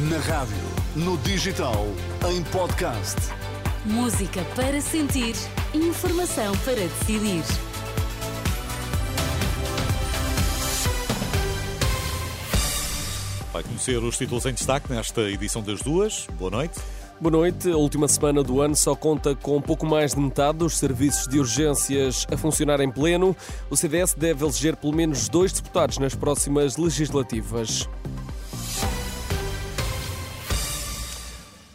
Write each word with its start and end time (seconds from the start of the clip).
Na 0.00 0.18
rádio, 0.18 0.54
no 0.94 1.18
digital, 1.18 1.84
em 2.30 2.44
podcast. 2.52 3.16
Música 3.84 4.44
para 4.54 4.80
sentir, 4.80 5.34
informação 5.74 6.56
para 6.58 6.76
decidir. 6.76 7.42
Vai 13.52 13.64
conhecer 13.64 13.98
os 13.98 14.16
títulos 14.16 14.46
em 14.46 14.52
destaque 14.52 14.88
nesta 14.92 15.22
edição 15.22 15.62
das 15.62 15.82
duas. 15.82 16.28
Boa 16.38 16.52
noite. 16.52 16.78
Boa 17.20 17.32
noite. 17.32 17.68
A 17.68 17.76
última 17.76 18.06
semana 18.06 18.44
do 18.44 18.60
ano 18.60 18.76
só 18.76 18.94
conta 18.94 19.34
com 19.34 19.60
pouco 19.60 19.84
mais 19.84 20.14
de 20.14 20.20
metade 20.20 20.58
dos 20.58 20.78
serviços 20.78 21.26
de 21.26 21.40
urgências 21.40 22.24
a 22.32 22.36
funcionar 22.36 22.80
em 22.80 22.88
pleno. 22.88 23.36
O 23.68 23.76
CDS 23.76 24.14
deve 24.14 24.44
eleger 24.44 24.76
pelo 24.76 24.94
menos 24.94 25.28
dois 25.28 25.50
deputados 25.50 25.98
nas 25.98 26.14
próximas 26.14 26.76
legislativas. 26.76 27.88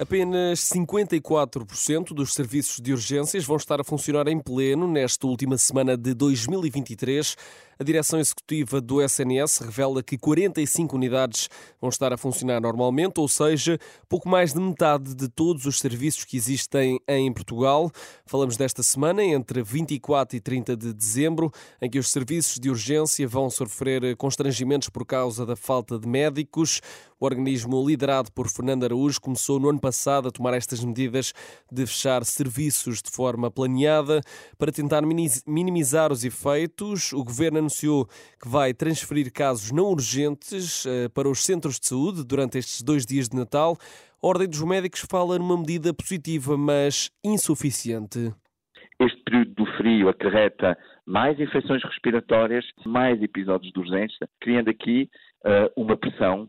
Apenas 0.00 0.60
54% 0.60 2.14
dos 2.14 2.32
serviços 2.32 2.80
de 2.80 2.90
urgências 2.90 3.44
vão 3.44 3.58
estar 3.58 3.82
a 3.82 3.84
funcionar 3.84 4.28
em 4.28 4.40
pleno 4.40 4.88
nesta 4.88 5.26
última 5.26 5.58
semana 5.58 5.94
de 5.94 6.14
2023. 6.14 7.36
A 7.80 7.82
direção 7.82 8.20
executiva 8.20 8.78
do 8.78 9.00
SNS 9.00 9.60
revela 9.60 10.02
que 10.02 10.18
45 10.18 10.94
unidades 10.94 11.48
vão 11.80 11.88
estar 11.88 12.12
a 12.12 12.18
funcionar 12.18 12.60
normalmente, 12.60 13.18
ou 13.18 13.26
seja, 13.26 13.78
pouco 14.06 14.28
mais 14.28 14.52
de 14.52 14.60
metade 14.60 15.14
de 15.14 15.28
todos 15.28 15.64
os 15.64 15.78
serviços 15.78 16.26
que 16.26 16.36
existem 16.36 17.00
em 17.08 17.32
Portugal. 17.32 17.90
Falamos 18.26 18.58
desta 18.58 18.82
semana, 18.82 19.24
entre 19.24 19.62
24 19.62 20.36
e 20.36 20.40
30 20.40 20.76
de 20.76 20.92
dezembro, 20.92 21.50
em 21.80 21.88
que 21.88 21.98
os 21.98 22.10
serviços 22.10 22.58
de 22.58 22.68
urgência 22.68 23.26
vão 23.26 23.48
sofrer 23.48 24.14
constrangimentos 24.14 24.90
por 24.90 25.06
causa 25.06 25.46
da 25.46 25.56
falta 25.56 25.98
de 25.98 26.06
médicos. 26.06 26.82
O 27.18 27.24
organismo 27.24 27.86
liderado 27.86 28.32
por 28.32 28.48
Fernando 28.48 28.84
Araújo 28.84 29.20
começou 29.20 29.60
no 29.60 29.68
ano 29.68 29.80
passado 29.80 30.28
a 30.28 30.30
tomar 30.30 30.54
estas 30.54 30.82
medidas 30.82 31.34
de 31.70 31.86
fechar 31.86 32.24
serviços 32.24 33.02
de 33.02 33.10
forma 33.10 33.50
planeada 33.50 34.22
para 34.58 34.72
tentar 34.72 35.02
minimizar 35.46 36.12
os 36.12 36.24
efeitos. 36.24 37.12
O 37.12 37.22
governo 37.22 37.69
anunciou 37.70 38.06
que 38.42 38.48
vai 38.48 38.74
transferir 38.74 39.32
casos 39.32 39.70
não 39.70 39.84
urgentes 39.84 40.84
eh, 40.86 41.08
para 41.08 41.28
os 41.28 41.44
centros 41.44 41.78
de 41.78 41.86
saúde 41.86 42.26
durante 42.26 42.58
estes 42.58 42.82
dois 42.82 43.06
dias 43.06 43.28
de 43.28 43.36
Natal. 43.36 43.76
A 44.22 44.26
Ordem 44.26 44.48
dos 44.48 44.62
Médicos 44.62 45.06
fala 45.08 45.38
numa 45.38 45.56
medida 45.56 45.94
positiva, 45.94 46.56
mas 46.58 47.10
insuficiente. 47.24 48.34
Este 48.98 49.22
período 49.22 49.54
do 49.54 49.66
frio 49.76 50.08
acarreta 50.08 50.76
mais 51.06 51.38
infecções 51.38 51.82
respiratórias, 51.84 52.64
mais 52.84 53.22
episódios 53.22 53.72
de 53.72 53.78
urgência, 53.78 54.28
criando 54.40 54.68
aqui 54.68 55.08
uh, 55.46 55.80
uma 55.80 55.96
pressão 55.96 56.48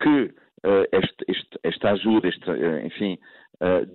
que 0.00 0.08
uh, 0.08 0.86
este, 0.92 1.24
este, 1.26 1.58
esta 1.64 1.90
ajuda, 1.90 2.28
este, 2.28 2.48
uh, 2.48 2.86
enfim, 2.86 3.18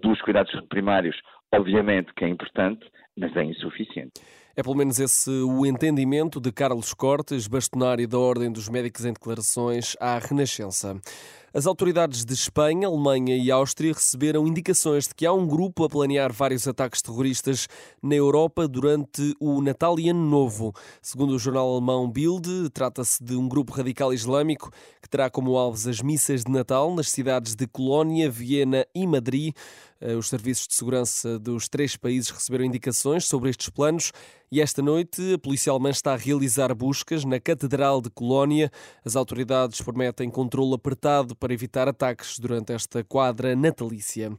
dos 0.01 0.21
cuidados 0.21 0.51
primários, 0.69 1.15
obviamente 1.53 2.13
que 2.15 2.25
é 2.25 2.29
importante, 2.29 2.85
mas 3.17 3.35
é 3.35 3.43
insuficiente. 3.43 4.13
É 4.57 4.63
pelo 4.63 4.75
menos 4.75 4.99
esse 4.99 5.29
o 5.29 5.65
entendimento 5.65 6.39
de 6.39 6.49
Carlos 6.49 6.93
Cortes, 6.93 7.45
bastonário 7.45 8.07
da 8.07 8.17
Ordem 8.17 8.49
dos 8.49 8.69
Médicos 8.69 9.03
em 9.03 9.11
declarações 9.11 9.97
à 9.99 10.17
Renascença. 10.17 10.97
As 11.53 11.65
autoridades 11.65 12.25
de 12.25 12.33
Espanha, 12.33 12.85
Alemanha 12.85 13.37
e 13.37 13.49
Áustria 13.49 13.93
receberam 13.93 14.45
indicações 14.45 15.07
de 15.07 15.15
que 15.15 15.25
há 15.25 15.31
um 15.31 15.47
grupo 15.47 15.85
a 15.85 15.89
planear 15.89 16.33
vários 16.33 16.67
ataques 16.67 17.01
terroristas 17.01 17.69
na 18.03 18.13
Europa 18.13 18.67
durante 18.67 19.33
o 19.39 19.61
Natal 19.61 19.97
e 19.97 20.09
Ano 20.09 20.29
Novo. 20.29 20.73
Segundo 21.01 21.31
o 21.33 21.39
jornal 21.39 21.71
alemão 21.71 22.11
Bild, 22.11 22.69
trata-se 22.71 23.23
de 23.23 23.37
um 23.37 23.47
grupo 23.47 23.71
radical 23.71 24.13
islâmico 24.13 24.69
que 25.01 25.07
terá 25.07 25.29
como 25.29 25.55
alvos 25.55 25.87
as 25.87 26.01
missas 26.01 26.43
de 26.43 26.51
Natal 26.51 26.93
nas 26.93 27.09
cidades 27.09 27.55
de 27.55 27.65
Colónia, 27.67 28.29
Viena 28.29 28.85
e 28.93 29.07
Madrid. 29.07 29.54
Eh, 30.01 30.15
os 30.15 30.29
serviços 30.29 30.67
de 30.67 30.75
segurança 30.75 31.39
dos 31.39 31.67
três 31.67 31.95
países 31.95 32.29
receberam 32.29 32.65
indicações 32.65 33.25
sobre 33.25 33.49
estes 33.49 33.69
planos 33.69 34.11
e 34.51 34.61
esta 34.61 34.81
noite 34.81 35.33
a 35.33 35.37
polícia 35.37 35.71
alemã 35.71 35.89
está 35.89 36.13
a 36.13 36.17
realizar 36.17 36.73
buscas 36.73 37.23
na 37.23 37.39
Catedral 37.39 38.01
de 38.01 38.09
Colónia. 38.09 38.71
As 39.03 39.15
autoridades 39.15 39.81
prometem 39.81 40.29
controle 40.29 40.73
apertado 40.73 41.35
para 41.35 41.53
evitar 41.53 41.87
ataques 41.87 42.39
durante 42.39 42.73
esta 42.73 43.03
quadra 43.03 43.55
natalícia. 43.55 44.31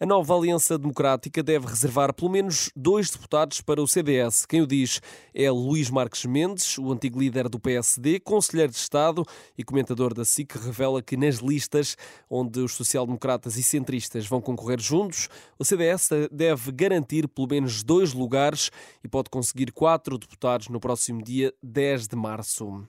A 0.00 0.06
nova 0.06 0.32
Aliança 0.32 0.78
Democrática 0.78 1.42
deve 1.42 1.66
reservar 1.66 2.14
pelo 2.14 2.30
menos 2.30 2.70
dois 2.76 3.10
deputados 3.10 3.60
para 3.60 3.82
o 3.82 3.88
CDS. 3.88 4.46
Quem 4.46 4.62
o 4.62 4.66
diz 4.66 5.02
é 5.34 5.50
Luís 5.50 5.90
Marques 5.90 6.24
Mendes, 6.24 6.78
o 6.78 6.92
antigo 6.92 7.18
líder 7.18 7.48
do 7.48 7.58
PSD, 7.58 8.20
conselheiro 8.20 8.70
de 8.70 8.78
Estado 8.78 9.24
e 9.56 9.64
comentador 9.64 10.14
da 10.14 10.24
SIC, 10.24 10.54
revela 10.54 11.02
que 11.02 11.16
nas 11.16 11.38
listas 11.38 11.96
onde 12.30 12.60
os 12.60 12.74
social-democratas 12.74 13.56
e 13.56 13.62
centristas 13.64 14.24
vão 14.24 14.40
concorrer 14.40 14.80
juntos, 14.80 15.28
o 15.58 15.64
CDS 15.64 16.10
deve 16.30 16.70
garantir 16.70 17.26
pelo 17.26 17.48
menos 17.48 17.82
dois 17.82 18.12
lugares 18.12 18.70
e 19.02 19.08
pode 19.08 19.28
conseguir 19.28 19.72
quatro 19.72 20.16
deputados 20.16 20.68
no 20.68 20.78
próximo 20.78 21.20
dia 21.24 21.52
10 21.60 22.06
de 22.06 22.14
março. 22.14 22.86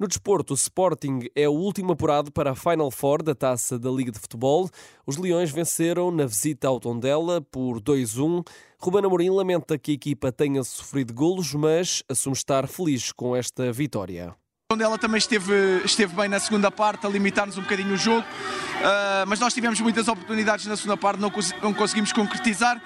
No 0.00 0.08
desporto, 0.08 0.54
o 0.54 0.56
Sporting 0.56 1.28
é 1.36 1.46
o 1.46 1.52
último 1.52 1.92
apurado 1.92 2.32
para 2.32 2.52
a 2.52 2.54
Final 2.54 2.90
Four 2.90 3.22
da 3.22 3.34
Taça 3.34 3.78
da 3.78 3.90
Liga 3.90 4.10
de 4.10 4.18
Futebol. 4.18 4.66
Os 5.06 5.18
Leões 5.18 5.50
venceram 5.50 6.10
na 6.10 6.24
visita 6.24 6.68
ao 6.68 6.80
Tondela 6.80 7.42
por 7.42 7.82
2-1. 7.82 8.42
Ruben 8.78 9.04
Amorim 9.04 9.28
lamenta 9.28 9.76
que 9.76 9.90
a 9.90 9.94
equipa 9.94 10.32
tenha 10.32 10.64
sofrido 10.64 11.12
golos, 11.12 11.52
mas 11.52 12.02
assume 12.08 12.34
estar 12.34 12.66
feliz 12.66 13.12
com 13.12 13.36
esta 13.36 13.70
vitória. 13.70 14.34
Tondela 14.70 14.96
também 14.96 15.18
esteve, 15.18 15.82
esteve 15.84 16.16
bem 16.16 16.30
na 16.30 16.40
segunda 16.40 16.70
parte, 16.70 17.06
a 17.06 17.10
limitar-nos 17.10 17.58
um 17.58 17.62
bocadinho 17.62 17.92
o 17.92 17.96
jogo, 17.98 18.26
uh, 18.26 19.28
mas 19.28 19.38
nós 19.38 19.52
tivemos 19.52 19.78
muitas 19.82 20.08
oportunidades 20.08 20.64
na 20.64 20.78
segunda 20.78 20.96
parte, 20.96 21.20
não, 21.20 21.30
não 21.60 21.74
conseguimos 21.74 22.10
concretizar 22.10 22.80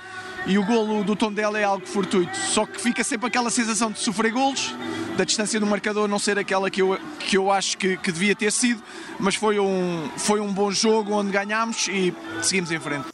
e 0.47 0.59
o 0.59 0.65
golo 0.65 1.03
do 1.03 1.17
Tondela 1.17 1.59
é 1.59 1.65
algo 1.65 1.87
fortuito. 1.87 2.37
Só 2.37 2.67
que 2.67 2.81
fica 2.81 3.03
sempre 3.03 3.27
aquela 3.27 3.51
sensação 3.51 3.91
de 3.91 3.99
sofrer 3.99 4.33
golos, 4.33 4.75
da 5.17 5.25
distância 5.25 5.59
do 5.59 5.67
marcador 5.67 6.09
não 6.09 6.19
ser 6.19 6.39
aquela 6.39 6.71
que 6.71 6.83
eu, 6.83 6.99
que 7.21 7.37
eu 7.37 7.51
acho 7.51 7.79
que, 7.79 7.97
que 7.97 8.13
devia 8.13 8.35
ter 8.35 8.53
sido, 8.53 8.83
mas 9.19 9.35
foi 9.35 9.59
um, 9.59 10.09
foi 10.17 10.41
um 10.41 10.53
bom 10.53 10.71
jogo 10.71 11.13
onde 11.13 11.31
ganhámos 11.31 11.89
e 11.89 12.13
seguimos 12.43 12.71
em 12.71 12.81
frente. 12.81 13.14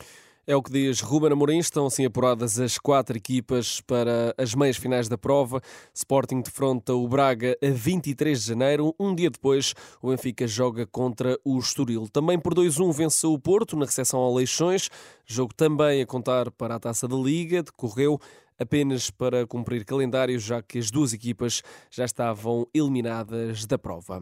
É 0.50 0.56
o 0.56 0.61
que 0.61 0.72
diz 0.72 1.00
Ruben 1.00 1.31
Amorim. 1.31 1.59
Estão 1.59 1.87
assim 1.87 2.05
apuradas 2.05 2.59
as 2.59 2.77
quatro 2.77 3.16
equipas 3.16 3.81
para 3.83 4.34
as 4.37 4.53
meias 4.53 4.77
finais 4.77 5.09
da 5.09 5.16
prova. 5.16 5.62
Sporting 5.94 6.41
defronta 6.41 6.93
o 6.93 7.06
Braga 7.06 7.56
a 7.62 7.71
23 7.71 8.41
de 8.41 8.49
janeiro. 8.49 8.93
Um 8.99 9.15
dia 9.15 9.31
depois, 9.31 9.77
o 10.03 10.10
Benfica 10.10 10.49
joga 10.49 10.84
contra 10.84 11.39
o 11.44 11.56
Estoril. 11.56 12.09
Também 12.09 12.37
por 12.37 12.53
2-1 12.53 12.93
venceu 12.93 13.33
o 13.33 13.39
Porto 13.39 13.77
na 13.77 13.84
recepção 13.84 14.19
ao 14.19 14.34
Leixões. 14.34 14.91
Jogo 15.25 15.55
também 15.55 16.03
a 16.03 16.06
contar 16.06 16.50
para 16.50 16.75
a 16.75 16.81
Taça 16.81 17.06
da 17.06 17.15
Liga. 17.15 17.62
Decorreu 17.62 18.19
apenas 18.59 19.09
para 19.09 19.47
cumprir 19.47 19.84
calendário, 19.84 20.37
já 20.41 20.60
que 20.60 20.81
as 20.81 20.91
duas 20.91 21.12
equipas 21.12 21.62
já 21.93 22.05
estavam 22.05 22.66
eliminadas 22.75 23.66
da 23.66 23.78
prova. 23.78 24.21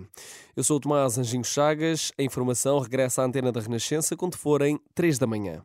Eu 0.55 0.63
sou 0.63 0.77
o 0.77 0.81
Tomás 0.81 1.17
Anjinho 1.17 1.43
Chagas. 1.43 2.13
A 2.19 2.23
informação 2.23 2.79
regressa 2.81 3.23
à 3.23 3.25
antena 3.25 3.51
da 3.51 3.63
Renascença 3.63 4.15
quando 4.15 4.37
forem 4.37 4.79
3 4.95 5.19
da 5.19 5.27
manhã. 5.27 5.65